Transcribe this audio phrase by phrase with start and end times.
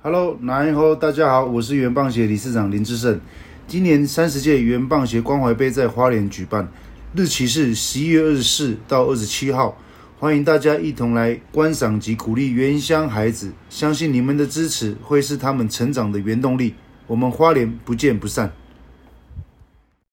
[0.00, 3.20] Hello，南后大家好，我是原棒协理事长林志胜。
[3.66, 6.68] 今年三十届原棒协关怀杯在花莲举办，
[7.16, 9.76] 日期是十一月二十四到二十七号，
[10.20, 13.52] 欢迎大家一同来观赏及鼓励原乡孩子。
[13.68, 16.76] 相信你们的支持会是他们成长的原动力。
[17.08, 18.52] 我们花莲不见不散。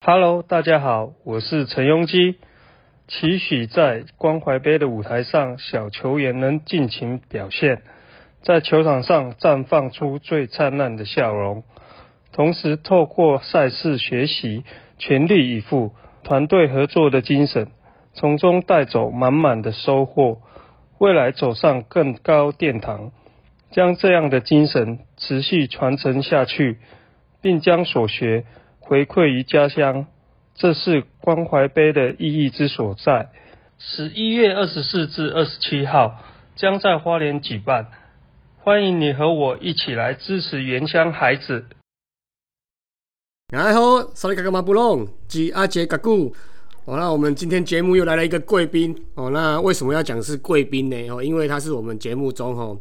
[0.01, 2.39] Hello，大家好，我是陈庸基。
[3.07, 7.83] 期许在关怀杯的舞台上，小球员能尽情表现，
[8.45, 11.63] 在球场上绽放出最灿烂的笑容，
[12.31, 14.63] 同时透过赛事学习
[14.99, 17.69] 全力以赴、团队合作的精神，
[18.13, 20.41] 从中带走满满的收获，
[20.99, 23.11] 未来走上更高殿堂。
[23.71, 26.77] 将这样的精神持续传承下去，
[27.41, 28.45] 并将所学
[28.79, 30.05] 回馈于家乡，
[30.53, 33.29] 这是关怀杯的意义之所在。
[33.79, 36.19] 十一月二十四至二十七号
[36.55, 37.87] 将在花莲举办，
[38.65, 41.67] 欢迎你和我一起来支持原乡孩子。
[43.53, 46.35] 然后，萨利嘎嘎马布隆及阿杰嘎古。
[46.85, 49.29] 哦，那我们今天节目又来了一个贵宾哦。
[49.29, 51.09] 那为什么要讲是贵宾呢？
[51.09, 52.75] 哦，因为他是我们节目中哦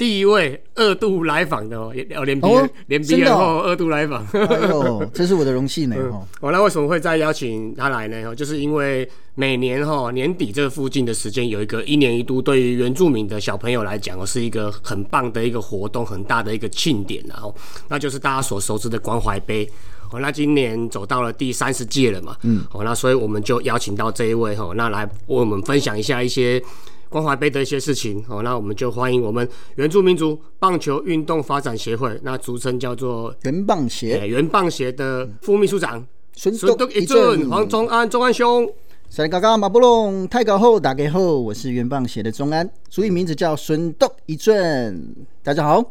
[0.00, 4.26] 第一位二度来访的哦，也连毕哦连毕真的哦业后二度来访。
[4.32, 5.96] 哎呦， 这是我的荣幸呢！
[5.98, 8.30] 嗯哦，哦，那为什么会再邀请他来呢？
[8.30, 17.54] 哦，就是因为每年哈年底这附近的时间有一个一年一度，对于原住民的小朋友来讲哦，是一个很棒的一个活动，很大的一个庆典然后，
[17.86, 19.68] 那就是大家所熟知的关怀杯。
[20.12, 26.60] 哦，那今年走到了第三十届了嘛，嗯，哦，那所以我们就邀请到这一位哈，那来为我们分享一下一些
[27.10, 28.24] 关怀杯的一些事情。
[28.28, 36.02] 哦，那我们就欢迎我们原住民族棒球运动发展协会，那俗称叫做原棒呃协原棒协的副秘书长。
[36.34, 38.66] 孙孙德一俊，黄忠安，忠安兄。
[39.10, 45.14] 萨利嘎嘎马布隆，太高后打给后，我是原棒协的钟安，所以名字叫孙东一尊。
[45.42, 45.84] 大家好，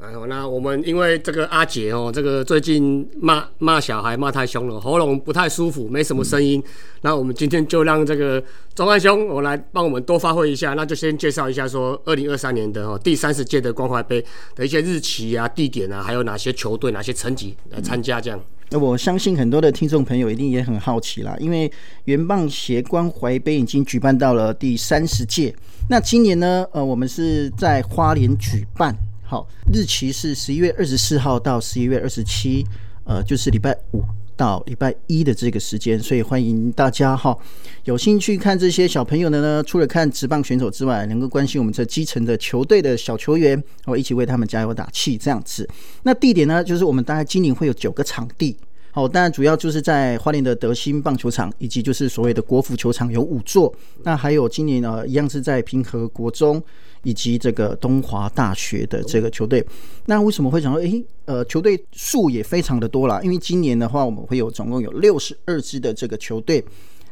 [0.00, 6.62] 哎呦，那我们因为这个阿杰哦，这个最近骂骂小孩骂太凶了，喉咙不太舒服，没什么声音。
[7.00, 8.40] 那我们今天就让这个
[8.76, 14.24] 钟安兄我来帮我们多发挥一下，那就先介绍一下说，二零二三年的哦第三十届的关怀杯
[14.54, 18.40] 的一些日期啊、地点啊，还有哪些球队、哪些成绩来参加这样。
[18.70, 21.68] 那我相信很多的听众朋友一定也很好奇啦，因为
[22.04, 25.52] 原棒协关怀杯已经举办到了第三十届，
[25.90, 28.94] 那今年呢，呃，我们是在花莲举办，
[29.30, 32.64] 好，日期是十一月二十四号到十一月二十七，
[33.04, 34.02] 呃，就是礼拜五。
[34.34, 37.36] 到礼拜一的这个时间，所以欢迎大家哈，
[37.84, 45.68] 有兴趣看这些小朋友的呢，除了看职棒选手之外，能够关心我们这基层的球队的小球员，我一起为他们加油打气，这样子。
[46.04, 48.56] 那地点呢，就是我们大概今年会有九个场地。
[48.92, 53.74] 好，当然主要就是在花莲的德兴棒球场，以及就是所谓的国府球场有五座。
[54.04, 56.62] 那还有今年呢，一样是在平和国中
[57.02, 59.64] 以及这个东华大学的这个球队。
[60.06, 63.20] 那为什么会讲说，诶，呃，球队数也非常的多啦？
[63.22, 66.64] 因为今年的话，我们会有总共有六十二支的这个球队。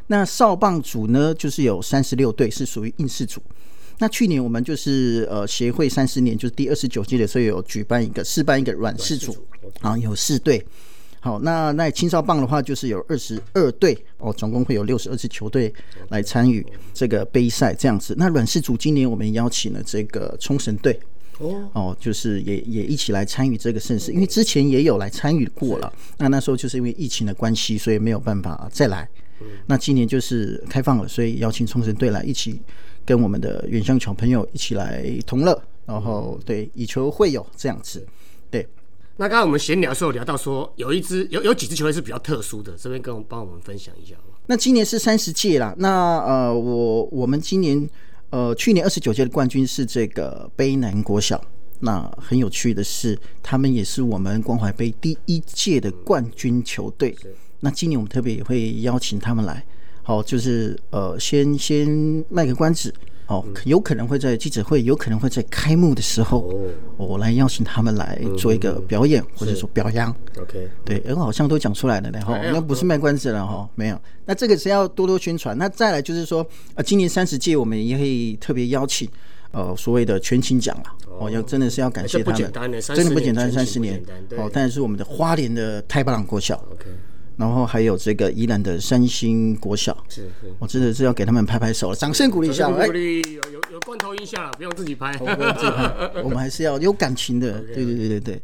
[0.08, 3.40] 那少棒组呢，就是有三十六队，是属于应试组。
[3.98, 9.34] 那去年我们就是呃协会三十年，就是第二十九届的时候有举办一个试办一个软试组，
[9.80, 10.64] 啊，有四队。
[11.26, 15.74] 好，那那青少棒的话，就是有二十二队哦，总共会有六十二支球队
[16.10, 16.64] 来参与
[16.94, 18.14] 这个杯赛这样子。
[18.16, 20.96] 那软式组今年我们邀请了这个冲绳队。
[21.72, 25.92] 哦，就是也也一起来参与这个盛事，因为之前也有来参与过了。
[26.16, 29.08] 那那时候就是因为疫情的关系，所以没有办法再来。
[29.66, 32.62] 那今年就是开放了，所以邀请冲绳队来一起
[33.04, 38.06] 跟我们的远乡小朋友一起来同乐，然后对以球会友这样子。
[38.48, 38.64] 对，
[39.18, 44.14] 那刚刚我们闲聊的时候聊到说，有一支有有几支球队是比较特殊的，这边跟我们帮我们分享一下
[44.46, 45.74] 那今年是三十届啦。
[45.78, 47.88] 那呃，我我们今年
[48.30, 51.42] 呃去年二十九届的冠军是这个卑南国小。
[51.80, 57.14] 那很有趣的是，他们也是我们关怀杯第一届的冠军球队。
[57.60, 59.62] 那今年我们特别也会邀请他们来，
[60.02, 62.94] 好，就是呃，先先卖个关子，
[63.28, 66.48] 哦，有可能会在记者会，有可能会在开幕的时候，
[66.96, 70.14] 我来邀请他们来做一个表演，或者说表扬。
[70.40, 74.00] ？OK，对，哎，我好像都讲出来了然后，哎那不是卖关子了哈，没有。
[74.24, 75.58] 那这个是要多多宣传。
[75.58, 76.46] 那再来就是说，
[76.76, 79.08] 呃，今年三十届我们也会特别邀请，
[79.50, 82.36] 呃，所谓的全勤奖啊，哦，要真的是要感谢他们。
[82.80, 84.00] 真的不简单，三十年。
[84.36, 86.86] 哦，但是我们的花莲的太巴朗国小，OK，
[87.36, 90.52] 然后还有这个宜兰的三星国小，是是。
[90.58, 95.14] 我真的是要给他们拍拍手了，掌声鼓励一下，哎鼓，励有有有罐头音效了，不用自己拍。
[96.22, 98.42] 我们还是要有感情的，对对对对对。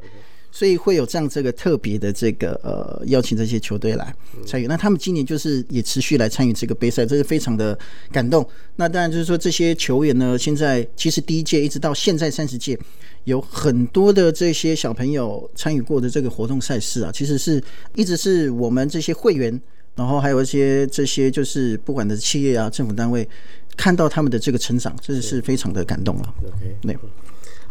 [0.54, 4.14] 所以会有这样这个特别的这个呃邀请这些球队来
[4.46, 4.66] 参与。
[4.66, 7.76] 那他们今年就是也持续来参与这个杯赛，这是非常的
[8.12, 8.46] 感动。
[8.76, 12.78] 那当然就是说这些球员呢，现在其实第一届一直到现在三十届，
[13.24, 17.62] 有很多的这些小朋友参与过的这个活动赛事啊，其实是
[17.94, 19.58] 一直是我们这些会员，
[19.96, 23.26] 然后还有一些这些就是不管的企业啊、政府单位，
[23.74, 26.34] 看到他们的这个成长，这是非常的感动了。
[26.44, 26.98] OK，对。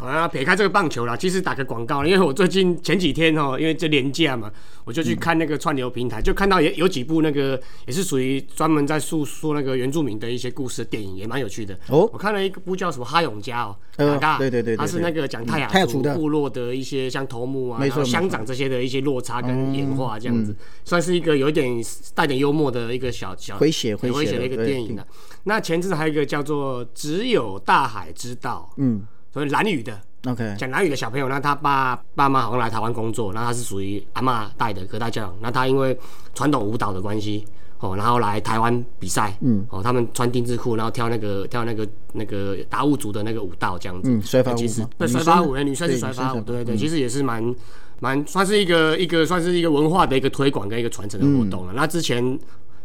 [0.01, 4.51] 好啊，撇开这个棒球啦，其实打个广告，因为我最近前几天哦，因为这年假嘛，
[4.83, 11.77] 我就去看那个串流平台，就看到也有几部那个也是属于专门在诉说那个原住民的一些故事的电影，也蛮有趣的。
[11.89, 21.79] 哦我看了一个部叫什么《哈永家》哦，呃哪大对对对对他是那个讲泰雅嗯泰雅族部落的一些像头目啊，乡长这些的一些落差跟演化这样子，嗯算是一个有一点
[22.15, 25.05] 带点幽默的一个小小诙谐诙谐的诙谐的一个对电影啊。
[25.43, 29.99] 那前阵还有一个叫做《只有大海知道》，嗯所以蓝语的。
[30.27, 35.97] ，OK，讲蓝语的小朋友，那他爸爸妈好像来台湾工作，那他是属于阿嬷带的隔代教养，那他因为
[36.35, 37.43] 传统舞蹈的关系，
[37.79, 47.55] 哦，然后来台湾比赛，嗯，哦，他们穿丁字裤，然后跳那个跳那个那个达悟族的那个舞蹈这样子，嗯摔发舞其实吗对摔发舞，哎女生是对摔发舞，对对对，其实也是蛮
[47.99, 51.73] 蛮算是一个一个算是一个文化的一个推广跟一个传承的活动了。
[51.75, 52.37] 那之前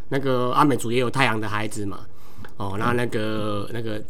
[0.08, 2.00] 那个阿美族也有太阳的孩子嘛，
[2.56, 4.02] 哦，那那个那个。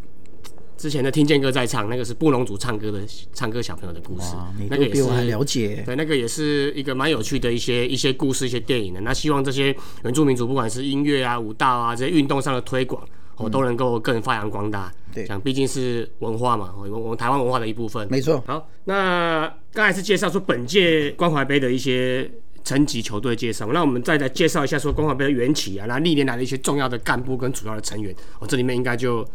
[0.77, 3.01] 之前的听见歌在唱，那个是布农族唱歌的
[3.33, 4.35] 唱歌小朋友的故事
[4.69, 5.83] 那个也比我还了解。
[5.87, 9.01] 对，那个也是一个蛮有趣的一些一些故事、一些电影的。
[9.01, 9.75] 那希望这些
[10.05, 13.03] 原住民族，不管是音乐啊、舞蹈啊这些运动上的推广，
[13.37, 14.93] 哦，都能够更发扬光大。
[14.95, 18.07] 嗯对讲毕竟是文化嘛，哦我我们台湾文化的一部分。
[18.11, 22.31] 没错，好，那刚才是介绍说本届关怀杯的一些
[22.65, 29.27] 层级球队介绍，那我们再来介绍一下说关怀杯的缘起啊，那历年来的一些重要的干部跟主要的成员，哦，这里面应该就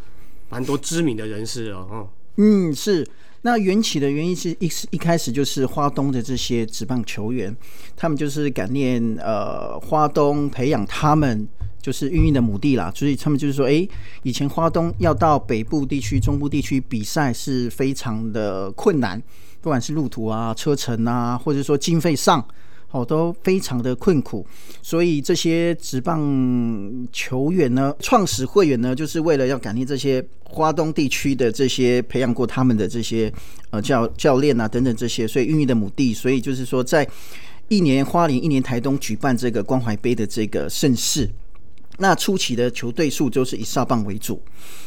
[0.52, 3.08] 蛮多知名的人士哦，嗯，是。
[3.44, 7.56] 那缘起的原因是一一开始就是花东的这些职棒球员，
[7.96, 11.48] 他们就是感念呃花东培养他们
[11.82, 13.90] 就是孕育的母地啦，所以他们就是说，诶，
[14.22, 19.20] 以前花东要到北部地区、中部地区比赛是非常的困难，
[19.60, 22.46] 不管是路途啊、车程啊，或者说经费上。
[22.92, 24.46] 哦，都非常的困苦，
[24.82, 26.22] 所以这些职棒
[27.12, 33.32] 球员呢，创始会员呢，就是为了要感念这些花东地区的这些培养过他们的这些
[33.70, 37.08] 呃教教练啊等等这些，所以孕育的母地，所以就是说在
[37.70, 41.30] 一年花莲、一年台东举办这个关怀杯的这个盛事。
[41.98, 44.42] 那初期的球队数就是以少棒为主，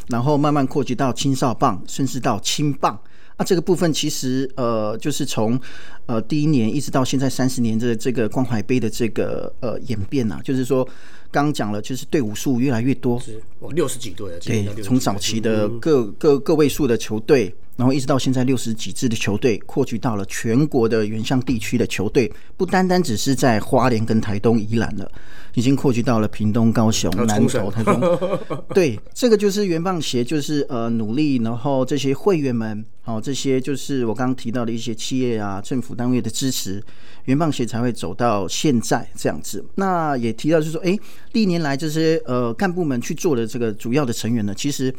[0.08, 3.00] 然后慢慢扩及到青少棒，甚至到青棒。
[3.36, 5.60] 啊，这个部分其实呃，就是从
[6.06, 10.86] 呃第一年一直到现在三十年的这个关怀杯的这个呃演变啊，就是说
[11.34, 25.10] 刚刚讲了，就是队伍数越来越多，是我六十几队了，今对年要60，从早期的各各个位数的球队，然后一直到现在六十几支的球队，扩局到了全国的原乡地区的球队，不单单只是在花莲跟台东、宜兰了，
[25.54, 28.18] 已经扩局到了屏东、高雄、南投、台中。
[28.72, 36.80] 对，这个就是原棒协，就是呃努力，然后这些会员们，哦，这些就是我刚刚提到的一些企业啊、政府单位的支持，
[37.24, 39.64] 原棒协才会走到现在这样子。
[39.74, 40.96] 那也提到就是说，哎，
[41.34, 44.92] 历年来这些呃干部们去做的这个主要的成员呢，其实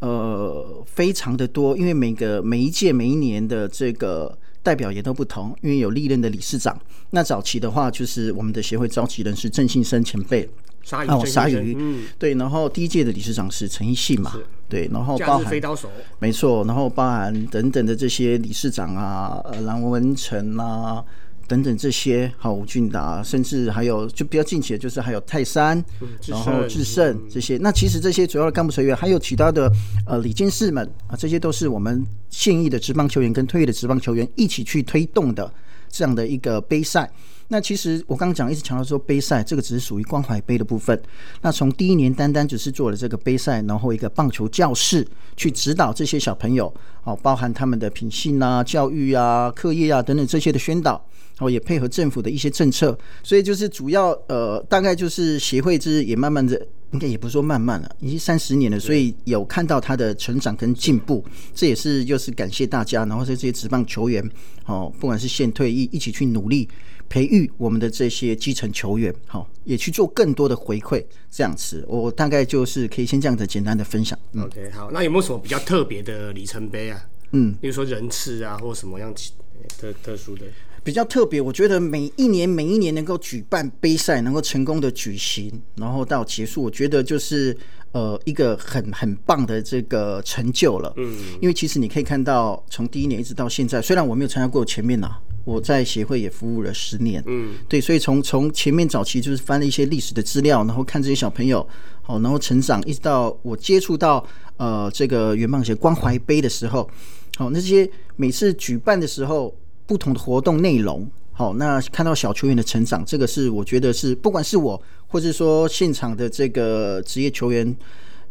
[0.00, 4.36] 呃非常的多，因为每个每一届每一年的这个。
[4.64, 6.80] 代表也都不同，因为有历任的理事长。
[7.10, 10.48] 那早期的话，就是我们的协会召集人是郑信生前辈，哦，
[10.84, 15.90] 鲨鱼郑鲨鱼，嗯，对，然后第一届的理事长是陈奕信嘛，对，然后假包含日飞刀手，
[16.20, 21.04] 没错，然后包含等等的这些理事长啊，呃，蓝文成啊。
[21.52, 25.84] 等等这些，好吴俊达，甚至还有就比较近期的，就是还有泰山，
[26.18, 27.58] 智然后胜智胜这些。
[27.58, 29.70] 那其实这些主要的干部成员，还有其他的
[30.06, 35.52] 呃李监事们啊，这些都是我们现役的职棒球员跟退役的职棒球员一起去推动的
[35.90, 37.10] 这样的一个杯赛。
[37.52, 40.98] 那其实我刚刚讲一直强调说杯赛这个只是属于关怀杯的部分。
[41.42, 45.06] 那从第一年单单只是做了这个杯赛，然后一个棒球教室
[45.36, 46.72] 去指导这些小朋友，
[47.04, 51.04] 哦，包含他们的品性啊、教育啊、课业啊等等这些的宣导。
[51.34, 56.60] 然后也配合政府的一些政策，所以就是主要呃，大概就是协会之也慢慢的，
[56.92, 64.22] 应该也不是说慢慢了，已经三十年了，所以有看到他的成长跟进步，这也是就是感谢大家，然后这些职棒球员
[64.66, 66.68] 哦，不管是现退役，一起去努力
[67.12, 77.04] 培育我们的这些基层球员，好、也去做更多的回馈，这样子，我大概就是可以先这样子简单的分享，嗯 OK，好，那有没有什么比较特别的里程碑啊？
[77.32, 79.32] 嗯，比如说人次啊，或什么样其
[79.78, 80.46] 特特殊的？
[80.82, 87.54] 比较特别，我觉得每一年每一年能够举办杯赛，能够成功的举行，然后到结束，我觉得就是
[87.92, 90.90] 呃一个很很棒的这个成就了。
[90.96, 95.14] 嗯，因为其实你可以看到，从第一年一直到现在，虽然我没有参加过前面呐、
[95.44, 101.66] 我在协会也服务了十年，嗯，对，所以从从前面早期就是翻了一些历史的资料，然后看这些小朋友，
[102.00, 104.24] 好，然后成长，一直到我接触到
[104.56, 106.88] 呃这个圆棒协关怀杯的时候，
[107.36, 109.52] 好，那些每次举办的时候
[109.84, 117.76] 不同的活动内容，好，那看到小球员的成长，这个是我觉得是不管是我，或者说现场的这个职业球员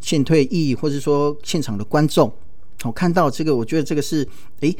[0.00, 2.32] 现退役，或者说现场的观众，
[2.84, 4.26] 我看到这个，我觉得这个是
[4.60, 4.74] 诶。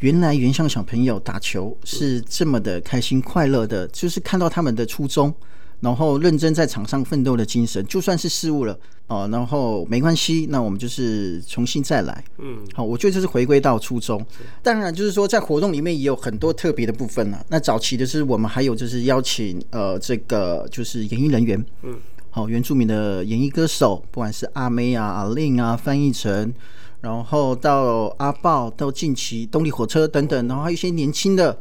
[0.00, 5.32] 原来原乡小朋友打球是这么的开心快乐的，就是看到他们的初衷，
[5.80, 12.22] 然后认真在场上奋斗的精神，就算是失误了哦，然后没关系，那我们就是重新再来。
[12.36, 14.22] 嗯，好，我觉得这是回归到初衷。
[14.62, 17.46] 当然，就是说在活动里面也有很多特别的部分了。
[17.48, 21.96] 那早期的是我们还有就是邀请呃这个就是演艺人员，嗯，
[22.28, 26.52] 好原住民的演艺歌手，不管是阿妹啊、阿令啊，翻译成。
[27.00, 31.56] 然后到阿豹，到近期动力火车等等，然后还有一些年轻的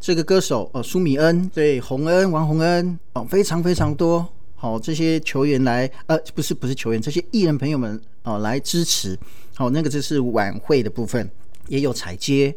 [0.00, 9.18] 这个歌手，呃，苏米恩，对，洪恩，王洪恩，哦，非常非常多，好，这些球员来，呃，不是不是球员，这些艺人朋友们，哦，来支持，
[9.54, 11.30] 好，那个就是晚会的部分，
[11.68, 12.54] 也有彩接，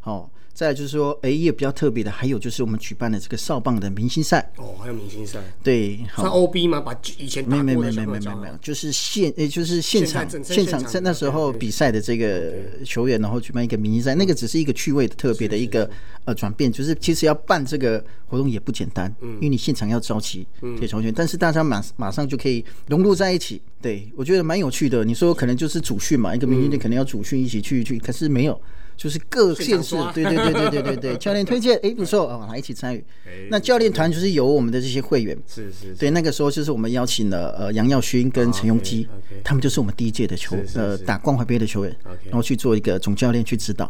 [0.00, 0.30] 好。
[0.58, 4.44] 再就是说，哎，也比较特别的，还有就是我们举办的这个少棒的明星赛。
[4.56, 5.38] 哦，还有明星赛。
[5.62, 6.80] 对，算 OB 吗？
[6.80, 15.88] 把以前没有没有没有没有没有没有，就是现，诶，就是现场现场在那时候比赛的这个球员，然后举办一个明星赛，那个只是一个趣味的特别的一个
[16.24, 23.62] 呃转变，就是其实要办这个活动也不简单，嗯，因为你现场要召集这些球员，但是大家马马上就可以融入在一起。
[23.80, 25.04] 对我觉得蛮有趣的。
[25.04, 28.60] 你说可能就是主训嘛，一个明星队可能要主训一起去去，可是没有。
[28.98, 33.02] 就是各县市，对对对对对对对， 教练推荐，哎不错啊，来一起参与。
[33.48, 35.94] 那教练团就是由我们的这些会员，是是。
[35.94, 39.06] 对，那个时候就是我们邀请了呃杨耀勋跟陈永基，
[39.44, 43.88] 他们就是我们第一届的球呃打关怀杯的球员，然后去做一个总教练去指导，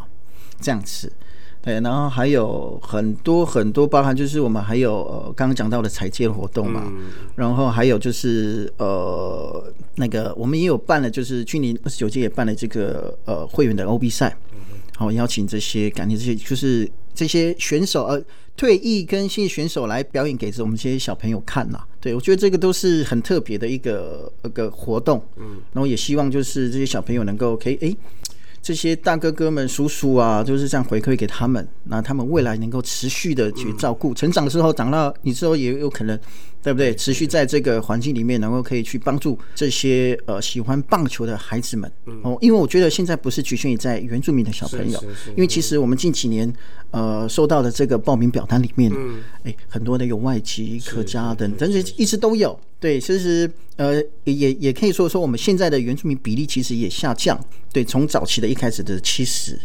[0.61, 1.11] 这样子。
[1.61, 6.89] 对，然后还有很多很多，包含就是我们还有呃刚刚讲到的彩戒活动嘛，
[7.35, 14.37] 然后还有就是呃那个我们也有办了，就是去年二十九届也办了这个呃会员的 OB 赛。
[14.99, 18.21] 好，邀请这些感谢这些，就是这些选手呃，
[18.57, 21.81] 退役跟新选手来表演给我们这些小朋友看呐。
[22.01, 27.95] 对我觉得这个都是很特别的一个一个活动，嗯，然后也希望就是这些小朋友能够可以哎。
[28.61, 36.19] 这些大哥哥们、叔叔啊，就是这样回馈给他们，那他们未来能够持续的去照顾，成长之后长到你之后也有可能，
[36.61, 36.93] 对不对？
[36.95, 42.37] 持续在这个环境里面，能够可以去帮助这些呃喜欢棒球的孩子们哦。
[42.41, 46.51] 因为我觉得现在不是局限于在原住民的小朋友，因为其实我们近几年
[46.91, 48.91] 呃收到的这个报名表单里面，
[49.43, 52.59] 哎，很多的有外籍、客家等，但是一直都有。
[52.79, 57.39] 对，其实呃也也可以说说我们现在的原住民比例其实也下降。
[57.73, 59.59] 对，从早期的一开始的七十，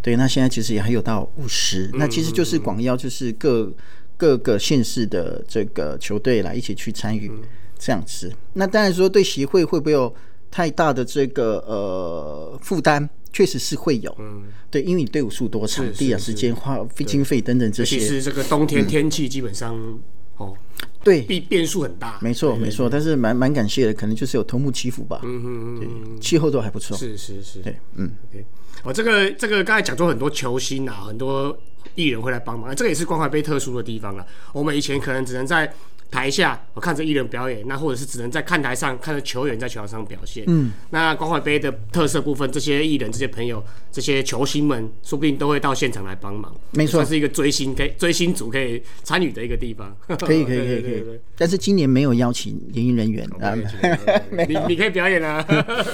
[0.00, 1.90] 对，那现在其实也还有到五十。
[1.94, 3.72] 那其实就是广邀，就是各
[4.16, 7.30] 各个县市的这个球队来一起去参与
[7.78, 8.32] 这样子。
[8.54, 10.12] 那当然说对协会会不会有
[10.50, 13.08] 太大的这个呃负担？
[13.30, 14.12] 确实是会有。
[14.18, 17.98] 嗯，对，因为你队伍数多、场地啊、时间、花费、经费等等这些。
[17.98, 20.00] 其实这个冬天天气基本上
[20.38, 20.56] 哦。
[21.04, 28.44] 对，变变数很大，没错没错，但是蛮蛮感谢的，可能就是有头目欺负吧，嗯嗯嗯，气候都还不错，是是是，对，嗯，OK，
[28.82, 31.56] 哦，这个这个刚才讲说很多球星啊，很多
[31.94, 35.72] 艺人会来帮忙，这个也是关怀杯特殊的地方了，我们以前可能只能在。
[36.10, 40.44] 台下我看着艺人表演，那或者是只能在看台上看着球员在球场上表现。
[40.46, 43.62] 嗯，那关怀杯的特色部分，这些艺人、这些朋友、
[43.92, 46.54] 这些球星们，说不定都会到现场来帮忙。
[46.70, 49.94] 没错，是一个追星可以追星族可以参与的一个地方。
[50.06, 51.20] 可以可以可以可以。
[51.36, 53.54] 但是今年没有邀请演艺人员啊，
[54.48, 55.44] 你你可以表演啊，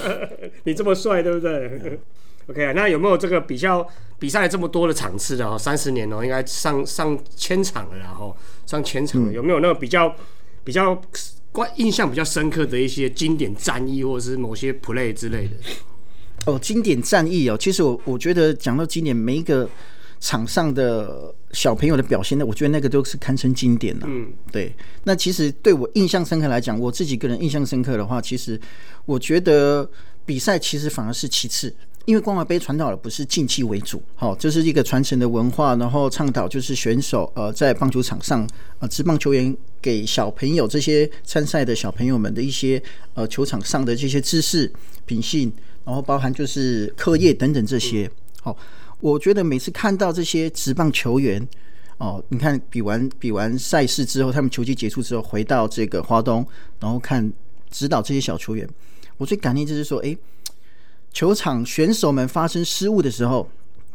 [0.63, 1.99] 你这么帅，对不对
[2.47, 3.87] ？OK 啊，那有没有这个比较
[4.19, 5.57] 比赛这么多的场次的哦？
[5.57, 8.35] 三十年哦，应该上上千场了，然后
[8.65, 10.15] 上千场了，有没有那个比较
[10.63, 10.99] 比较
[11.51, 15.53] 关印象比较深刻的一些经典战役，或者是某些 play 之类的？
[16.45, 19.67] 哦，经典战役哦，其实我我觉得讲到经典，每一个
[20.19, 24.05] 场上的小朋友的表现，呢我觉得那个都是堪称经典了。
[24.07, 24.71] 嗯，对。
[25.05, 28.59] 那其实对我印象深刻来讲，我自己个人印象深刻的话，其实
[29.05, 29.89] 我觉得
[30.25, 31.73] 比赛其实反而是其次。
[32.05, 38.47] 因为光华杯传导的不是竞技为主，好，这是一个传承的文化，然后倡导就是选手呃在棒球场上
[38.77, 42.81] 呃，职棒球员给小朋友这些参赛的小朋友们的一些
[43.15, 44.71] 呃球场上的这些知识
[45.07, 45.51] 品性，
[45.83, 48.07] 然后包含就是课业等等这些。
[48.43, 48.55] 好，
[48.99, 51.45] 我觉得每次看到这些职棒球员
[51.97, 56.45] 哦，你看比完比完赛事之后，他们球季结束之后回到这个华东，
[56.79, 57.33] 然后看
[57.71, 58.69] 指导这些小球员，
[59.17, 60.15] 我最感念就是说，哎。
[61.15, 63.47] 球场选手们发生失误的时候，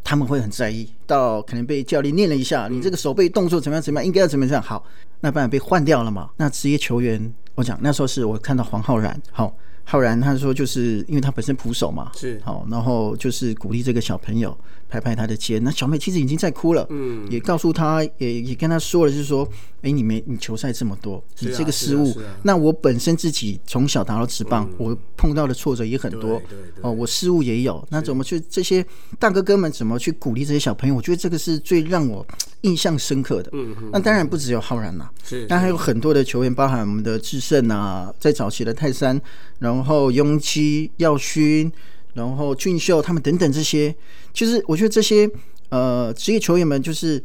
[0.03, 4.83] 他们会很在意，到可能被教练念了一下，你这个手背动作怎么样怎么样，应该要怎么样好，
[5.21, 6.31] 那不然被换掉了嘛？
[6.39, 9.55] 那职业球员，我讲那时候是我看到黄浩然，好。
[9.83, 14.57] 浩然他说，就是因为他本身捕手嘛，是好，然后就是鼓励这个小朋友
[14.91, 15.63] 拍拍他的肩。
[15.65, 19.49] 那小妹其实已经在哭了，嗯，也告诉他，也也跟他说了，就是说，
[19.81, 26.41] 哎，你没你球赛这么多，你这个失误，那我本身自己从小打到职棒，我碰到的挫折也很多，
[26.83, 28.85] 哦，我失误也有，那怎么去这些
[29.19, 30.95] 大哥哥们怎么去鼓励这些小朋友？
[30.95, 32.25] 我觉得这个是最让我
[32.61, 33.51] 印象深刻的。
[33.91, 39.21] 那当然不只有浩然呐，是，那还有很多的球员，包含我们的智胜啊，在早期的泰山，
[39.59, 39.81] 然后。
[39.81, 41.73] 然后雍基、耀勋，
[42.15, 43.95] 然后俊秀他们等等这些，
[44.35, 45.31] 其实我觉得这些
[45.69, 47.23] 呃职业球员们，就是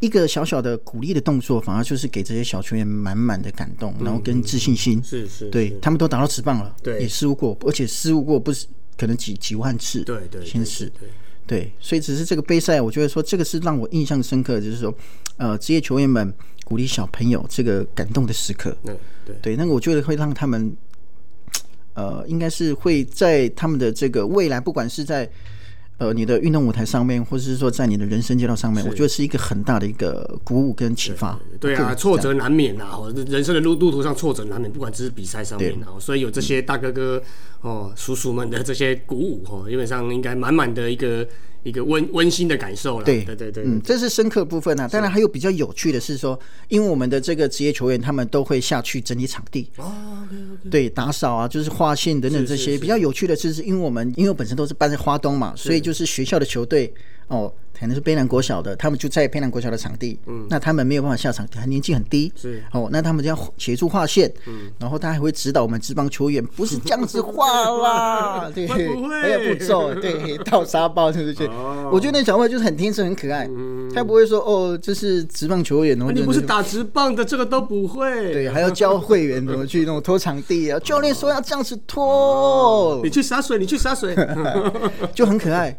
[0.00, 5.02] 一个小小的鼓励的动作，反而就是给这些小球员满满的感动，然后跟自信心。
[5.02, 8.66] 是是，对他们都打到直棒了，对，也失误过，而且失误过不是
[8.98, 10.92] 可能几几万次，对对，先是，
[11.46, 14.92] 对，所以只是这个杯赛，我觉得说这个是让我印象深刻，就是说
[15.36, 20.76] 呃职业球员们鼓励小朋友这个感动的时刻，对对对，那个我觉得会让他们。
[21.96, 25.28] 呃，应该是会在他们的这个未来，不管是在
[25.96, 31.40] 呃你的运动舞台上面，或者是说在你的人生街道上面，我觉得是一个很大的一个鼓舞跟启发。
[31.58, 37.22] 对啊，挫折难免啊，人生的路路途上挫折难免，不管只是比赛上面啊，所以有这些大哥哥
[37.66, 41.26] 哦、叔叔们的这些鼓舞哦，基本上应该满满的一个。
[41.66, 44.86] 一个温温馨的感受了，对对对对，嗯，这是深刻部分啊。
[44.86, 49.68] 当然还有比较有趣的是说，因为我们的这个职业球员，他们都会下去整理场地，
[50.70, 52.78] 对，打扫啊，就是划线等等这些。
[52.78, 56.94] 比较有趣的是，因为我们因为我本身都是办在花东嘛，所以就是学校的球队
[57.28, 57.52] 哦。
[57.78, 67.46] 可能是卑南国小的，他们就在卑南国小的场地，嗯，那他们没有办法下场，还年纪很低，是哦，那他们就要协助划线，嗯，然后他还会指导我们职棒球员，不是这样子画
[67.82, 69.30] 啦， 对，会不会？
[69.30, 71.46] 有步骤，对， 倒沙包是不是？
[71.92, 73.46] 我觉得那小朋友就是很天真、很可爱，
[73.94, 84.16] 他不会说哦，这是职棒球员，你不是打职棒的，这个都不会，对，还要教会员怎么去那种拖场地啊，教练说要这样子拖，你去洒水，你去洒水，
[85.14, 85.76] 就很可爱。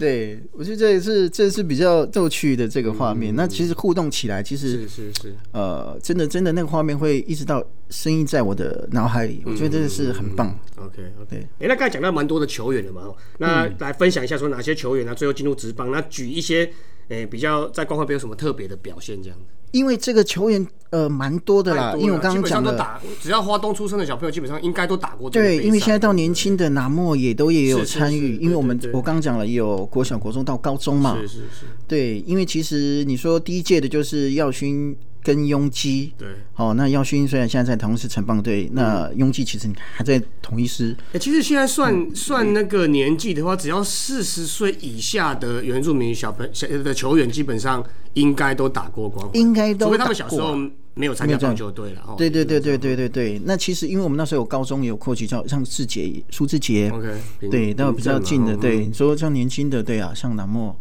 [0.00, 3.36] 对，我觉得这是这是比较逗趣的这个画面。
[3.36, 10.58] 那其实互动起来，其实是是是，呃，真的真的那个画面会一直到声音在我的脑海里，我觉得这是很棒。
[10.76, 15.92] OK OK，哎，那刚才讲到蛮多的球员了嘛，那来分享一下说哪些球员呢最后进入职棒？
[15.92, 16.72] 那举一些
[17.10, 19.44] 诶比较在光华杯有什么特别的表现这样子。
[19.72, 25.30] 因为这个球员呃蛮多的啦，因为我刚刚讲的，只要花东出生的小朋友，基本上应该都打过。
[25.30, 31.16] 对，因为现在到年轻的拿莫也都也有参与，因为我们我刚刚讲了有国小、国中到高中嘛。
[31.20, 31.66] 是是是。
[31.86, 34.96] 对，因为其实你说第一届的就是耀勋。
[35.22, 40.96] 跟拥基对，好，那耀勋虽然现在在同一城棒队，那拥基其实还在同一师。
[41.12, 49.86] 哎，其实现在算算那个年纪的话，只要四十岁以下的原住民小朋小的球员，基本上应该都打过光，应该都。
[49.86, 50.56] 除非他们小时候
[50.94, 52.14] 没有参加棒球队了。
[52.16, 53.40] 对对对对对对对。
[53.44, 57.08] 那其实因为我们那时候有高中有扩级，叫像志杰、苏志杰，OK，
[57.50, 58.56] 对，那比较近的。
[58.56, 60.74] 对，你说像年轻的，对啊，像南莫。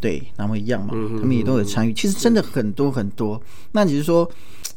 [0.00, 1.92] 对，然后一样嘛，他们也都有参与。
[1.92, 3.40] 其实真的很多很多。
[3.72, 4.28] 那你是说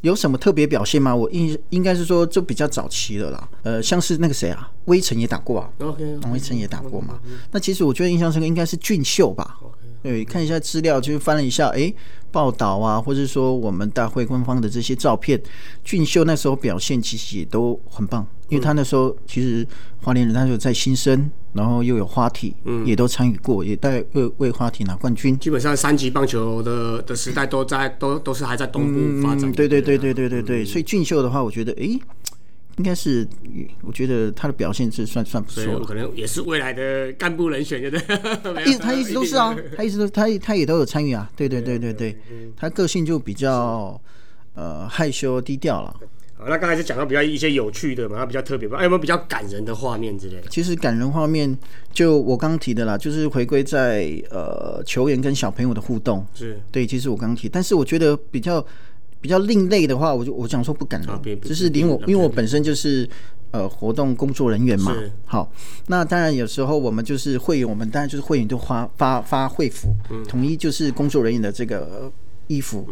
[0.02, 1.16] 有什么特别表现吗？
[1.16, 3.50] 我应应该是说就比较早期的啦。
[3.64, 5.70] 呃，像是那个谁啊，微尘也打过啊。
[5.80, 7.20] OK，王威成也打过嘛。
[7.52, 9.58] 那其实我觉得印象深刻应该是俊秀吧。
[10.02, 11.94] 对，看一下资料，就是翻了一下，哎，
[12.30, 15.42] 报道啊，或者说我们大会官方的这些照片，
[15.82, 19.66] 俊秀那时候表现其实也都很棒，因为他那时候其实
[20.02, 25.38] 花莲人，他就在新生，然后又有花体，嗯，也都参与过，也带为为花体拿冠军。
[25.40, 29.52] 基本上三级棒球的的时代都在都都是还在东部发展。
[29.52, 32.00] 对对对对对对对，所以俊秀的话，我觉得，哎。
[32.78, 33.28] 应该是，
[33.84, 37.98] 我觉得他的表现是算算不错，可能也是未来的干部人选，对不
[38.52, 38.66] 对？
[38.66, 42.18] 一他一直都是啊，他一直都他他也都有参与啊，对对对对对，
[42.58, 44.02] 他个性就比较
[44.56, 45.96] 呃害羞低调了。
[46.44, 48.84] 好，那刚才是讲到比较一些有趣的嘛，他比较特别吧？
[48.84, 50.44] 有没有比较感人的画面之类的？
[50.50, 51.58] 其实感人画面
[51.94, 56.86] 就我刚提的啦，就是回归在呃球员跟小朋友的互动，是对。
[56.86, 58.66] 其实我刚提，但是我觉得比较。
[59.22, 63.10] 比较另类的话，我就我讲说不敢了，就是连我，因为我本身就是
[63.52, 64.94] 呃活动工作人员嘛。
[65.24, 65.50] 好，
[65.88, 69.96] 那当然有时候我们就是会员，我们当然就是会员都发发发会服，
[70.28, 72.12] 统一就是工作人员的这个
[72.48, 72.88] 衣服。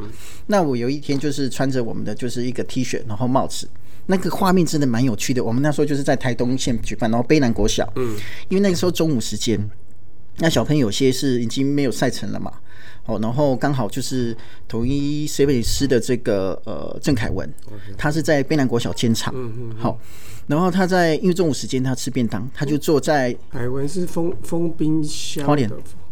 [0.48, 3.68] 那我有一天就是穿着我们的就是一个 T 恤，然后帽子，
[4.06, 5.44] 那个画面真的蛮有趣的。
[5.44, 8.16] 我们那时候就是在台东县举办，然后卑南国小，嗯，
[8.50, 9.70] 因为那个时候中午时间，
[10.38, 12.52] 那小朋友有些是已经没有赛程了嘛。
[13.08, 14.38] 哦，然后刚好就是
[14.68, 17.52] 统一 C 位师的这个呃郑凯文，
[17.98, 20.00] 他是在卑南国小监场，嗯嗯好，
[20.46, 25.68] 然后他在因为中午时间他吃便当，他就坐在凯文是封封冰箱花莲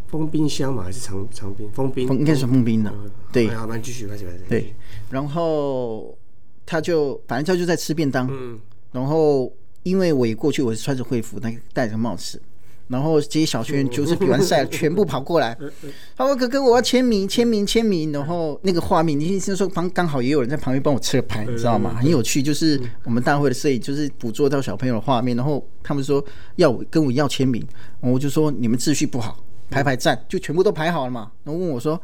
[0.10, 1.70] 封冰箱嘛，还是长长冰？
[1.72, 2.08] 封冰。
[2.08, 2.92] 封应该是封冰的。
[2.92, 3.12] 嗯。
[3.32, 3.48] 对。
[3.48, 4.44] 哎好，那继续，开始，开始。
[4.50, 4.74] 对，
[5.10, 6.18] 然后
[6.66, 8.60] 他就反正他就在吃便当，嗯，
[8.92, 9.52] 然后
[9.84, 12.42] 因为我一过去，我是穿着会服，那个戴着帽子，
[12.88, 15.56] 然后这些小学员就是比完赛，全部跑过来，
[16.18, 21.96] 他说：“哥哥，我要签名，签名，签名。”然后那个画面，你那时候旁刚好也有人在旁边帮我车牌，你知道吗？
[21.96, 26.24] 很有趣，就是我们大会的摄影，就是捕捉到小朋友的画面，然后他们说
[26.56, 27.64] 要跟我要签名，
[28.00, 29.38] 我就说你们秩序不好，
[29.70, 31.32] 排排站，就全部都排好了嘛。
[31.44, 32.00] 然后问我说。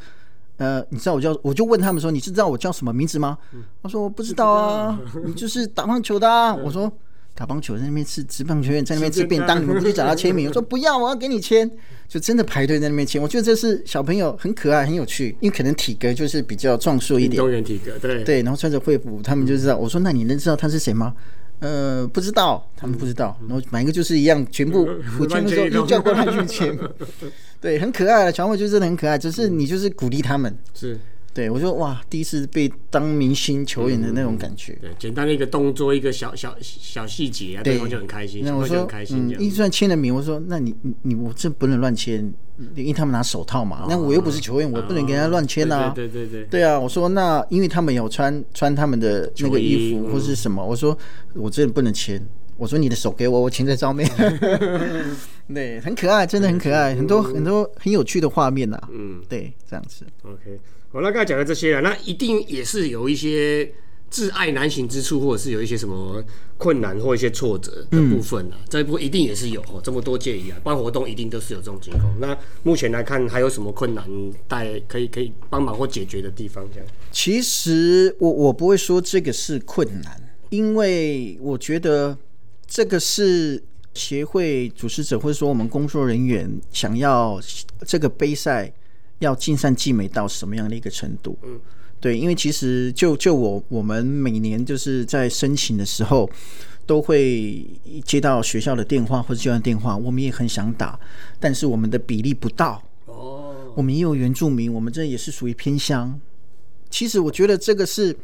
[0.58, 3.38] 呃，你知道我叫，我就问他们说，你知道我叫什么名字吗？
[3.84, 6.56] 他说我不知道啊，你就是打棒球的啊。
[6.56, 6.90] 我说
[7.34, 10.48] 打棒球在那边吃职棒球员在那边吃便当，你们不去找他签名？
[10.48, 11.70] 我说不要，我要给你签，
[12.08, 13.22] 就真的排队在那边签。
[13.22, 19.76] 我觉得这是小朋友很可爱、很有趣，因为可能体格就是比较壮硕一点运动，员体格，对，对，然后穿着会服，他们就知道。
[19.76, 21.14] 我说那你能知道他是谁吗？
[21.60, 23.38] 呃，不知道，他们不知道。
[23.48, 24.88] 然后每一个就是一样，全部
[25.20, 26.78] 我签的时候又叫过他去签，
[27.66, 30.56] 对，很可爱的小朋友就真的很可爱，只是你就是鼓励他们。
[30.76, 31.00] 是，
[31.34, 34.78] 对我说哇，第一次被当明星球员的那种感觉。
[34.80, 42.32] 对，简单的一个动作，一个小小小细节啊，对方就很开心，那我就很开，心算签了名，我说那你你你我这不能乱签，
[42.76, 45.88] 因为他们拿手套嘛，那我又不是球员，我不能给人家乱签啊。
[45.90, 50.96] 哦对对对对，对啊，我说那因为他们有穿穿他们的那个衣服或是什么，我说
[51.34, 52.24] 我真的不能签。
[52.58, 54.10] 我说你的手给我，我签在上面。
[55.54, 60.06] 对，很可爱，真的很可爱，很多很多很有趣的画面呐、嗯对，这样子。
[60.24, 60.60] OK，
[60.92, 63.72] 我那刚才讲的这些了，那一定也是有一些
[64.10, 66.24] 挚爱难行之处，或者是有一些什么
[66.58, 68.58] 困难或一些挫折的部分啊。
[68.70, 72.20] 这一部一定也是有哦，这么多建议啊办活动，一定都是有这种情况。
[72.20, 74.04] 那目前来看，还有什么困难
[74.48, 76.66] 带可以可以帮忙或解决的地方？
[76.74, 82.18] 这样，其实我我不会说这个是困难，因为我觉得
[82.66, 83.62] 这个是
[83.96, 87.42] 协会主持者或者说我们工作人员想要
[87.88, 88.72] 这个杯赛
[89.18, 91.36] 要尽善尽美到什么样的一个程度。
[91.42, 91.60] 嗯，
[92.00, 96.30] 对，因为其实就就我我们每年就是在申请的时候。
[96.88, 97.66] 都会
[98.06, 101.00] 接到学校的电话或者教练电话，我们也很想打，
[101.40, 102.80] 但是我们的比例不到。
[103.08, 106.22] 哦，我们也有原住民，我们这也是属于偏乡。
[106.92, 108.16] 其实我觉得这个是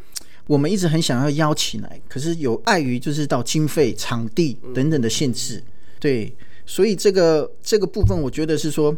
[0.47, 5.63] 我们一直很想要邀请来，可是有碍于就是到经费、场地等等的限制，
[5.99, 8.95] 对，所以这个这个部分，我觉得是说，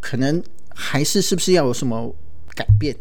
[0.00, 0.42] 可能
[0.74, 2.14] 还是是不是要有什么
[2.54, 2.94] 改变？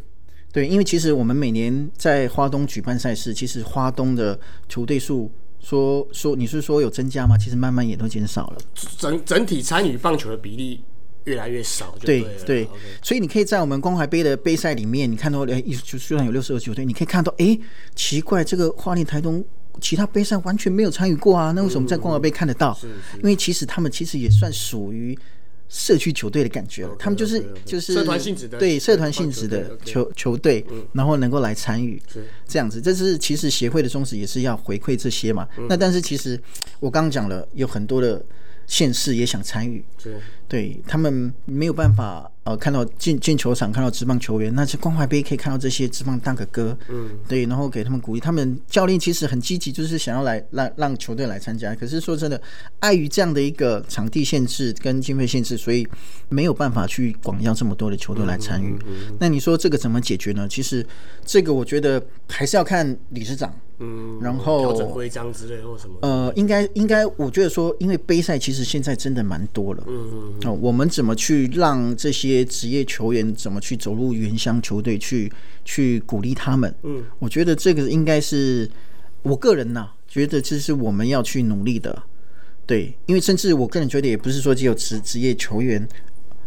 [0.51, 7.37] 对，因为其实我们每年在花东举办赛事，其实花东的球队数说说你是说有增加吗？
[7.37, 8.57] 其实慢慢也都减少了。
[8.97, 10.81] 整整体参与棒球的比例
[11.25, 12.67] 越来越少就对对
[13.01, 17.57] 所以你可以在我们光怀杯的杯赛里面，你看到，哎，就虽然有六十二球队，你可以看到，哎，
[17.95, 19.43] 奇怪，这个花莲台东
[19.79, 22.77] 其他杯赛完全没有参与过啊，那为什么在光华杯看得到？
[23.17, 25.17] 因为其实他们其实也算属于。
[25.73, 31.97] 社区球队的感觉了，他们就是就是社团性质的对社团性质的球球队，然后能够来参与
[32.45, 35.47] 这样子，这是其实协会的宗旨也是要回馈这些嘛。
[35.69, 36.37] 那但是其实
[36.81, 38.21] 我刚刚讲了，有很多的
[38.71, 40.15] 县市也想参与，是
[40.47, 48.21] 对他们没有办法呃看到进进球场看到职棒球员，那是关怀杯可以看到这些职棒大哥哥，嗯，对，然后给他们鼓励。
[48.21, 51.75] 他们教练其实很积极，就是想要来让让球队来参加。
[51.75, 52.41] 可是说真的，
[52.79, 55.85] 碍于这样的一个场地限制跟经费限制，所以
[56.29, 58.73] 没有办法去广邀这么多的球队来参与。
[59.19, 60.47] 那你说这个怎么解决呢？
[60.47, 60.85] 其实
[61.25, 69.83] 这个我觉得还是要看理事长，嗯，然后调整规章之类或什么，呃，应该应该，我觉得说，因为杯赛其实现在真的蛮多了。
[69.87, 75.31] 嗯嗯哦，我们怎么去让这些职业球员怎么去走入原乡球队去
[75.65, 76.73] 去鼓励他们？
[76.83, 78.69] 嗯，我觉得这个应该是
[79.23, 82.03] 我个人呐、觉得这是我们要去努力的。
[82.67, 85.85] 对，因为甚至我个人觉得，也不是说只有职职业球员、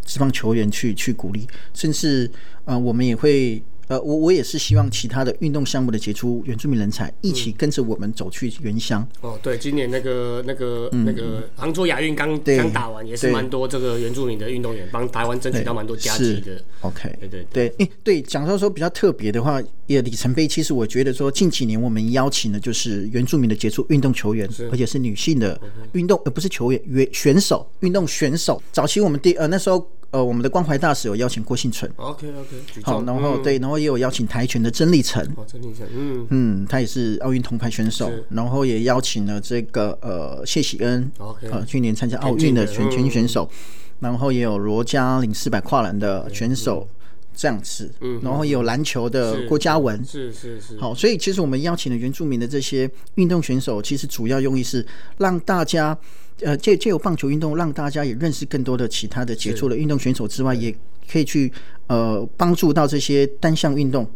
[0.04, 2.30] 职棒球员去去鼓励，甚至
[2.64, 3.60] 呃，我们也会。
[3.88, 9.06] 呃，我我也是希望其他的运动项目的杰出原住民人才一起跟着我们走去原乡。
[9.20, 16.62] 哦，对，今年那个那个、那个杭州亚运刚刚打完，也是蛮多这个原住民的运动员帮台湾争取到蛮多佳绩的。
[16.80, 25.60] OK，对对对，诶、对，讲到说比较特别的话，也里程碑，其实我觉得说近几年我们邀请的就是原住民的杰出运动球员，而且是女性的
[25.92, 28.62] 运动，呃，不是球员，原选手，运动选手。
[28.72, 29.78] 早期我们第呃那时候
[30.14, 36.24] 呃我们的关怀大使有邀请郭幸存，OK OK，好，然后、对，然后也有邀请跆拳的曾立成，哦，郑立成，嗯。
[36.30, 43.50] 嗯，他也是奥运铜牌选手，然后也邀请了这个呃谢喜恩 OK 呃去年参加奥运的田径的拳选手，
[43.98, 46.86] 然后也有罗嘉玲四百跨栏的选手，
[47.34, 54.86] 这样子，嗯，然后也有篮球的郭嘉文，是是是，好，所以其实我们邀请的原住民的这些运动选手，其实主要用意是
[55.18, 55.98] 让大家，
[56.44, 60.74] 呃，借借由棒球运动，让大家也认识更多的其他的杰出的运动选手之外，也
[61.10, 61.50] 可以去
[61.86, 64.08] 呃帮助到这些单项运动。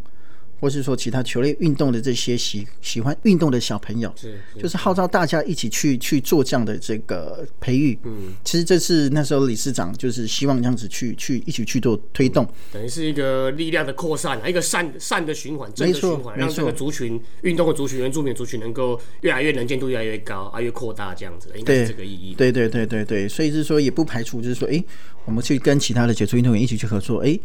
[0.61, 7.99] 或是说其他球类运动的这些喜喜欢运动的小朋友，是就是号召大家一起去去做这样的这个培育。
[8.05, 22.35] 嗯，其实这是那时候理事长就是希望这样子去去一起去做推动，等于是一个力量的扩散，一个善善的循环，正的循环，让这个族群运动的族群、原住民族群能够越来越能见度越来越高，啊，越扩大这样子，应该是这个意义。
[22.35, 24.83] 对对对对对，所以是说也不排除就是说，哎，
[25.25, 27.39] 我们去跟其他的杰出运动员一起去合作，哎。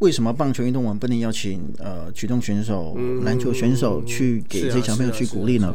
[0.00, 5.74] 为什么棒球运动我们不能邀请呃举重选手、篮球选手去给这些小朋友去鼓励呢？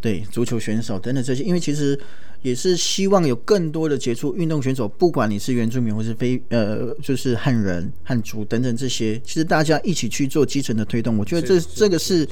[0.00, 1.98] 对，足球选手等等这些，因为其实
[2.42, 12.28] 也是希望有更多的杰出运动选手，不管你是原住民或是非呃，就是汉人、汉族等等这些，其实大家一起去做基层的推动，我觉得这这个是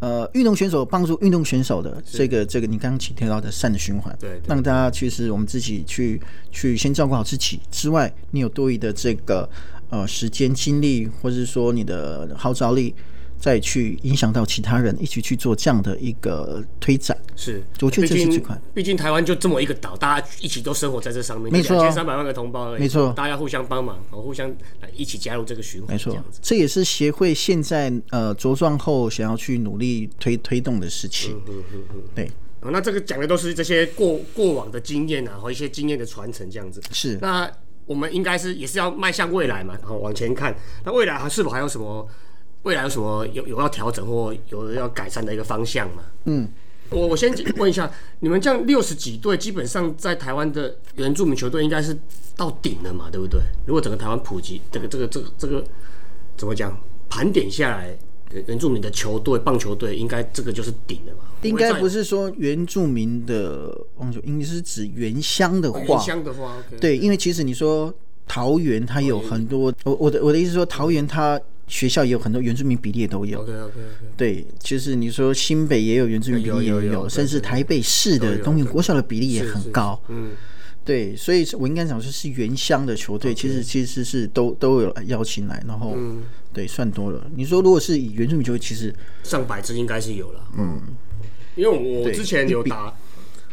[0.00, 6.20] 呃运动选手帮助运动选手的这个这个你刚刚提到的善的循环，对，让大家其实我们自己去
[6.52, 9.48] 去先照顾好自己之外，你有多余的这个。
[9.96, 12.94] 呃，时间、精力，或者是说你的号召力，
[13.38, 17.16] 再去影响到其他人，一起去做这样的一个推展。
[17.34, 18.60] 是，我觉得这是最快。
[18.74, 24.54] 毕竟台湾就这么一个岛，大家一起都生活在这上面，没错，三百万个同胞，没错，大家互相帮忙，互相
[24.94, 26.14] 一起加入这个循环，没错。
[26.42, 31.40] 这也是协会现在呃茁壮后想要去努力推推动的事情。
[31.46, 32.30] 嗯嗯嗯，对。
[32.60, 36.82] 那这个讲的都是这些过过往的经验啊，和一些经验的传承，这样子。
[36.92, 37.16] 是。
[37.22, 37.50] 那。
[37.86, 40.54] 我们应该是也是要迈向未来嘛，然后往前看。
[40.84, 42.06] 那未来还是否还有什么？
[42.62, 46.02] 未来有什么有有要调整或有要改善的一个方向嘛？
[46.24, 46.48] 嗯，
[46.90, 51.96] 我我先问一下，你们这样六十几队，基本上在台湾的原住民球队应该是
[52.36, 53.40] 到顶了嘛，对不对？
[53.66, 55.64] 如果整个台湾普及，这个这个这个这个
[56.36, 56.76] 怎么讲？
[57.08, 57.96] 盘点下来。
[58.48, 61.20] 原住民的球队，棒球队应该这个就是顶的嘛？
[61.42, 65.80] 应该不是说原住民的棒球，应该是指原乡的话。
[65.80, 67.92] 原乡的话，对，因为其实你说
[68.26, 73.40] 桃园，它有很多，我我的我的意思说，桃园它学校也有很多原住民比例也都有。
[73.40, 73.80] OK OK OK。
[74.16, 80.00] 对，其实你说新北也有原住民比例也有，甚至台北市的东明国小的比例也很高。
[80.08, 80.30] 嗯。
[80.84, 85.96] 对，所以我应该讲说是原乡的球队，其实其实是都都有邀请来，然后
[86.52, 87.28] 对算多了。
[87.34, 88.94] 你说如果是以原住民球队，其实
[89.24, 90.44] 上百支应该是有了。
[90.56, 90.80] 嗯，
[91.56, 92.94] 因为我之前有打，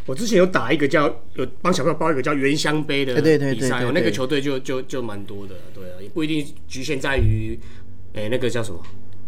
[0.06, 3.16] 我之前有打一个叫有帮小朋友包一个叫原香杯的
[3.54, 5.56] 比赛，那个球队就就就蛮多的。
[5.74, 7.60] 对啊，也不一定局限在于，
[8.14, 8.80] 哎，那个叫什么？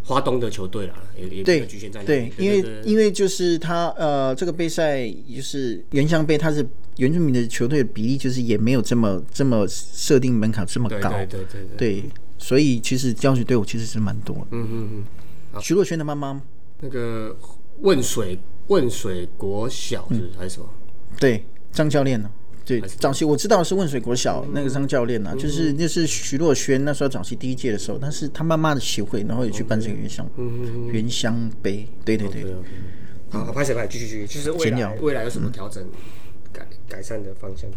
[0.07, 6.63] 华东的球队啦，也也对局限在对，因为因为就是他呃，这个杯赛就是原乡杯，它是
[6.97, 12.03] 原住民的球队的比例，就是也没有这么这么设定门槛这么高，对对对对，
[12.37, 14.47] 所以其实教学队伍其实是蛮多的。
[14.51, 16.39] 嗯嗯嗯，徐若瑄的妈妈，
[16.81, 17.35] 那个
[17.81, 20.67] 问水问水国小是还是什么？
[21.19, 22.29] 对，张教练呢？
[22.65, 30.27] 对，早期我知道是汶水国小那个张教练呐，就是那是徐若瑄那时候早期第一届的时候，但是他妈妈的协会，然后也去办这个原乡
[30.91, 32.43] 原乡杯，对对对。
[33.29, 33.85] 好，拍谁拍？
[33.85, 35.83] 继续继续，就是未来未来有什么调整
[36.51, 37.69] 改改善的方向？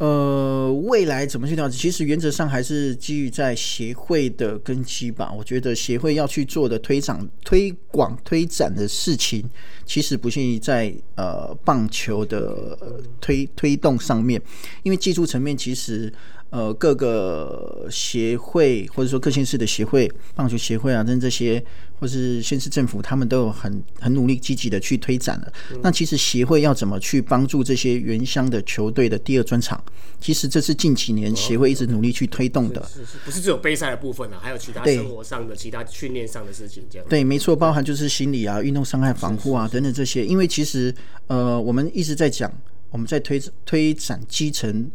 [0.00, 1.78] 呃，未来怎么去调整？
[1.78, 5.30] 其实原则上还是基于在协会的根基吧。
[5.30, 9.44] 我觉得协会要去做的推展、推广、推展的事情，
[9.84, 12.78] 其实不限于在呃棒球的
[13.20, 14.40] 推推动上面，
[14.82, 16.10] 因为技术层面其实。
[16.50, 21.64] 呃，各个协会或者说各县市的协会、棒球协会啊，等这些，
[22.00, 25.52] 或是县市政府，他们都有很很努力、积极的去推展了。
[25.80, 29.80] 那其实协会要怎么去帮助这些原乡的球队的第二专场？
[30.20, 32.84] 其实这是近几年协会一直努力去推动的。
[32.92, 37.06] 是是，不是只有杯赛的部分啊，还有其他生活上的、其他训练上的事情这样。
[37.08, 40.26] 对，没错，包含就是心理啊、运动伤害防护啊等等这些。
[40.26, 40.92] 因为其实
[41.28, 42.52] 呃，我们一直在讲，
[42.90, 44.90] 我们在推推展基层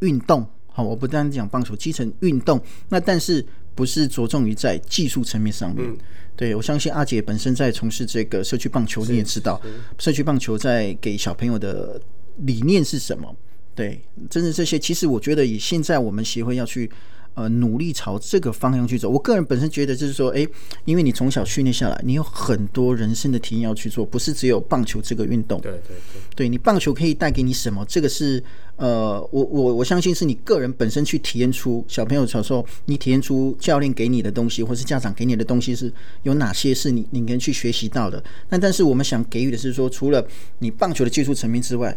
[0.00, 0.48] 运动。
[0.76, 3.44] 好，我不单讲棒球基层运动，那但是
[3.76, 5.88] 不是着重于在技术层面上面？
[6.34, 9.60] 对我相信阿姐本身在从事这个社区棒球，你也知道，
[9.98, 12.00] 社区棒球在给小朋友的
[12.38, 13.32] 理念是什么？
[13.72, 16.90] 对，真的这些，其实我觉得以现在我们协会要去。
[17.36, 19.10] 呃，努力朝这个方向去走。
[19.10, 20.46] 我个人本身觉得，就是说，哎，
[20.84, 25.60] 因为你从小训练下来，你有很多人生的体验要去做，不是只有棒球这个运动。
[25.60, 25.96] 对对对，
[26.36, 27.84] 对你棒球可以带给你什么？
[27.86, 28.40] 这个是
[28.76, 38.22] 呃，我我我相信是你个人本身去体验出小朋友小时候，你体验出教练给你的东西，或是家长给你的东西是有哪些是你你能去学习到的。
[38.48, 40.26] 那但是我们想给予的是说，除了
[40.58, 41.96] 你棒球的技术层面之外。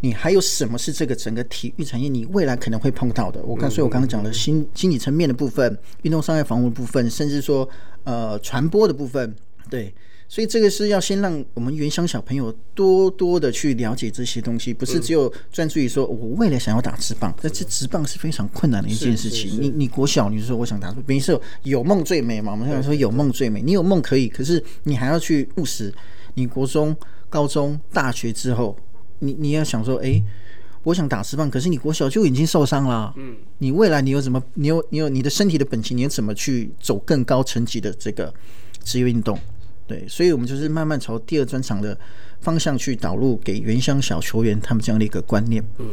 [0.00, 3.42] 你还有什么是这个整个体育产业你未来可能会碰到的？
[3.42, 7.68] 我刚所以我刚刚讲了心心理层面的部分、运动伤害防护部分，甚至说
[8.04, 9.34] 呃传播的部分，
[9.68, 9.92] 对。
[10.28, 19.50] 所以这个是要先让我们原乡小朋友多多的去了解这些东西，不是只有专注于说我未来想要打直棒，但这直棒是非常困难的一件事情。
[19.60, 22.52] 你你国小你说我想打，没事，有梦最美嘛？
[22.52, 25.92] 我们常说有梦最美，你有梦可以，可是你还要去务实。
[26.34, 26.94] 你国中、
[27.28, 28.76] 高中、大学之后，
[29.18, 30.22] 你你要想说，哎，
[30.84, 33.12] 我想打直棒，可是你国小就已经受伤了。
[33.16, 38.32] 嗯，你未来你有怎么，你有你有你的身体的本钱，你怎么去走更高层级的这个
[38.84, 39.36] 职业运动？
[39.88, 41.98] 对，所以我们就是慢慢朝第二专场的
[42.40, 45.64] 方向去导入，给原乡小球员他们这样的一个观念。
[45.78, 45.86] 嗯，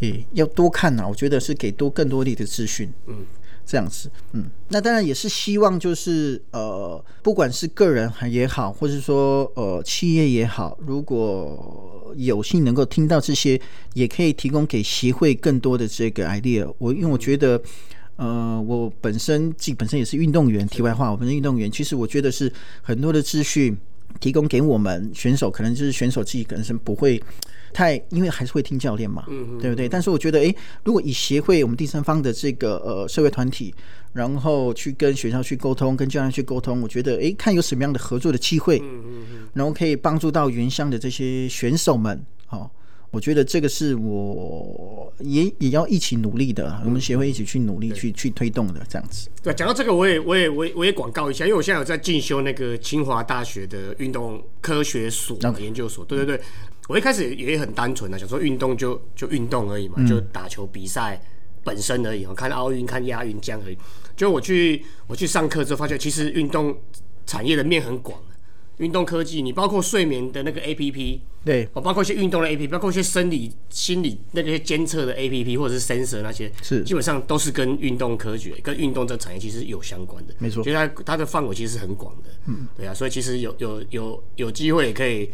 [0.00, 2.92] 也要多看啊，我觉得是给多更多力的资讯。
[3.06, 3.24] 嗯，
[3.64, 4.10] 这样子。
[4.32, 13.60] 嗯，那当然也是希望就是呃，不管是个人也好，或是说呃企业也好，如果有幸能够听到这些，
[13.94, 16.68] 也可以提供给协会更多的这个 idea。
[16.78, 17.62] 我因为我觉得。
[18.16, 20.66] 呃，我本身自己本身也是运动员。
[20.68, 22.50] 题外话，我们身运动员，其实我觉得是
[22.82, 23.76] 很多的资讯
[24.18, 27.22] 提供给我们选手，可能就是选手自己本身不会
[27.72, 29.24] 太，因为还是会听教练嘛，
[29.60, 29.88] 对不对？
[29.88, 33.74] 但是我觉得，诶，如果以协会我们第三方的这个呃社会团体，
[34.14, 38.82] 然后去跟学校去沟通，跟教练去沟通，我觉得，诶，看有什么样的合作的机会，
[39.52, 42.70] 然后可以帮助到原乡的这些选手们，好。
[43.10, 49.28] 我觉得这个是我也也要一起努力的，我们协会一起去努力去去推动的这样子。
[49.42, 56.04] 对，讲到这个，我也我也我也我也广告一下，因为我现在有在进修那个清华大学的运动科学所研究所。
[56.04, 56.44] 对对对，
[56.88, 61.18] 我一开始也很单纯的想说运动就就运动而已嘛，就打球比赛
[61.64, 63.78] 本身而已，看奥运看亚运这样而已。
[64.16, 66.76] 就我去我去上课之后，发现其实运动
[67.24, 68.20] 产业的面很广。
[68.78, 80.34] 运动科技，你包括睡眠的那个 A P P，对，我包括一些运动的 A P P，包括一些生理、心理那些监测的 A P P，或者是 sensor 那些，是基本上都是跟运动科学、跟运动这产业其实有相关的。
[80.38, 82.28] 没错，所以它它的范围其实是很广的。
[82.46, 85.30] 嗯，对啊，所以其实有有有有机会也可以，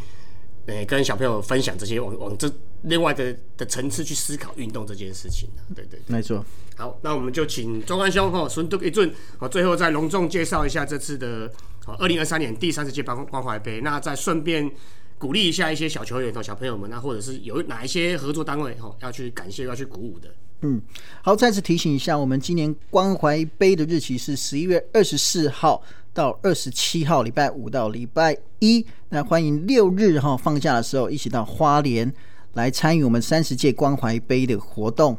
[0.67, 2.49] 诶，跟小朋友分享这些，往往这
[2.83, 6.45] 另外的的层次去思考运动这件事情对对，没错。
[6.77, 11.53] 好，那我们就请中安兄哈孙督一尊，好，最后再隆重介绍一下这次的。
[11.85, 14.71] 好，二零二三年第三十届关关怀杯，那再顺便
[15.19, 20.29] 鼓励一下一些小球员和小朋友们，那或者是有哪一些合作单位哈，要去感谢、要去鼓舞的。
[20.61, 20.81] 嗯，
[21.23, 25.83] 好，再次提醒一下，我们今年关怀杯的日期是十一月二十四号
[26.15, 28.87] 到二十七号，礼拜五到礼拜一。
[29.09, 32.13] 那欢迎六日哈放假的时候，一起到花莲
[32.53, 35.19] 来参与我们三十届关怀杯的活动。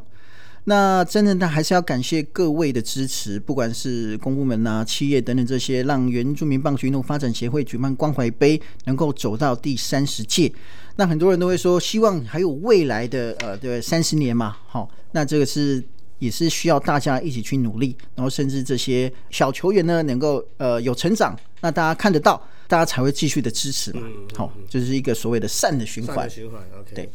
[0.65, 10.49] 那真的，他还是要感谢各位的支持，不管是公部门呐、企业等等这些，让原住民棒球运动发展协会举办关怀杯能够走到第三十届。
[10.95, 15.84] 那很多人都会说，希望还有未来的呃，对三十年嘛，好，那这个是
[16.19, 24.02] 也是需要大家一起去努力，然后甚至这些小球员呢能够呃有成长，那大家看得到，大家才会继续的支持嘛，
[24.34, 27.10] 好，就是一个所谓的善的循环，循环，OK，对。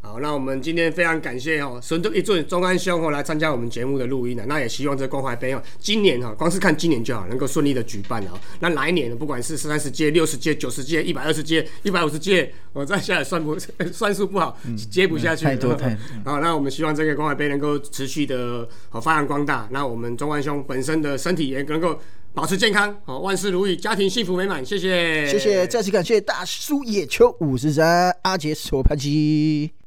[0.00, 4.44] 好，那我们今天非常感谢哦，神都一尊中安兄哦来参加我们节目的录音呢。
[4.46, 8.38] 那也希望这关怀杯哦，今年哈，光是看今年就好，能够顺利的举办哦。
[8.60, 13.58] 那来年不管是三十届、六十届、九十届、一百二十届、一百五十届，我再下来算不
[13.92, 14.56] 算数不好，
[14.90, 15.44] 接不下去。
[15.44, 15.94] 太多太。
[16.24, 19.68] 好，那我们希望这个关怀杯能够持续的好发扬光大。
[19.72, 21.98] 那我们中安兄本身的身体也能够
[22.32, 24.64] 保持健康，好万事如意，家庭幸福美满。
[24.64, 29.77] 谢谢，谢谢，再次感谢大叔野球五十三阿杰手拍机。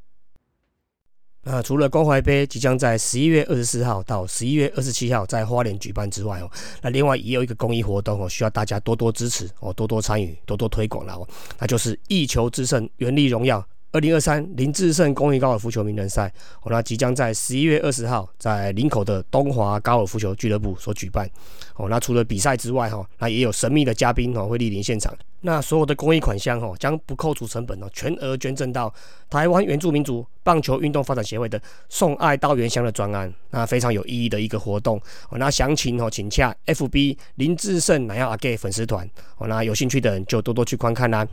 [1.43, 6.49] 那除了关怀杯即将在十一月二十四号到十一月二十七号在花莲举办之外哦，
[6.81, 11.27] 那另外也有一个公益活动哦，需要大家多多支持哦，多多参与，多多推广了哦，
[11.57, 13.65] 那就是一球之胜，原力荣耀。
[13.93, 16.31] 二零二三林志胜公益高尔夫球名人赛，
[16.63, 21.29] 哦，那即将在十一月二十号在林口的东华高尔夫球俱乐部所举办。
[21.75, 25.13] 哦，那除了比赛之外，哈，那也有神秘的嘉宾哦会莅临现场。
[25.41, 28.93] 那所有的公益款项，哈，将不扣除成本哦，全额捐赠到
[29.29, 33.33] 台湾原住民族棒球运动发展协会的送爱到原乡的专案。
[33.49, 34.97] 那非常有意义的一个活动。
[35.29, 39.05] 哦，那详情哦，请洽 FB 林志胜南亚阿 gay 粉丝团。
[39.37, 41.27] 哦，那有兴趣的人就多多去观看啦。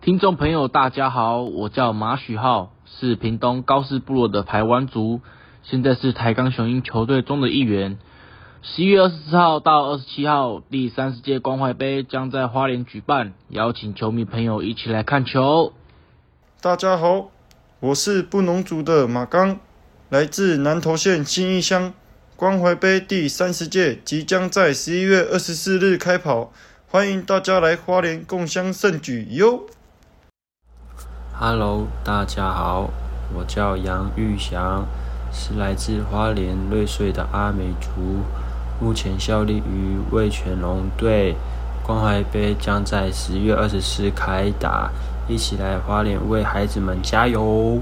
[0.00, 5.20] 听众朋友，大家好，我叫马许浩，是屏东高士部落的排湾族，
[5.64, 7.98] 现在是台钢雄鹰球队中的一员。
[8.62, 15.72] 十一月二十四号到二十七号，第三十届关怀杯将在花莲举办，邀请球迷朋友一起来看球。
[16.60, 17.30] 大家好，
[17.80, 19.58] 我是布农族的马刚，
[20.10, 21.92] 来自南投县新义乡。
[22.36, 26.52] 关怀杯第三十届即将在十一月二十四日开跑，
[26.86, 29.66] 欢迎大家来花莲共襄盛举哟。
[31.40, 32.90] Hello，大家好，
[33.32, 34.84] 我叫杨玉祥，
[35.30, 38.24] 是来自花莲瑞穗的阿美族，
[38.80, 41.36] 目前效力于味全龙队。
[41.86, 44.90] 关怀杯将在十月二十四开打，
[45.28, 47.80] 一起来花莲为孩子们加油！